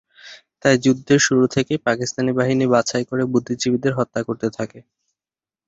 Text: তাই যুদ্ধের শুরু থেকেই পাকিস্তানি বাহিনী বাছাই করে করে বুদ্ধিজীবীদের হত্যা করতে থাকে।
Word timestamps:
তাই 0.61 0.75
যুদ্ধের 0.83 1.19
শুরু 1.19 1.43
থেকেই 1.47 1.79
পাকিস্তানি 1.87 2.31
বাহিনী 2.39 2.65
বাছাই 2.73 3.03
করে 3.03 3.23
করে 3.23 3.31
বুদ্ধিজীবীদের 3.31 3.93
হত্যা 3.99 4.21
করতে 4.27 4.47
থাকে। 4.57 4.79